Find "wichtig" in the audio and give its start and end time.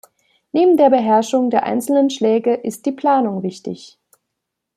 3.43-3.99